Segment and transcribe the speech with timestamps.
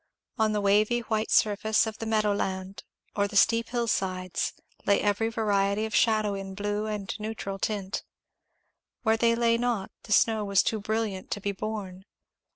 [0.39, 2.83] On the wavy white surface of the meadow land,
[3.15, 4.53] or the steep hill sides,
[4.87, 8.03] lay every variety of shadow in blue and neutral tint;
[9.03, 12.03] where they lay not the snow was too brilliant to be borne.